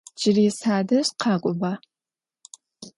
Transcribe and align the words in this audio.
Джыри 0.19 0.45
садэжь 0.59 1.11
къакӏоба! 1.21 1.71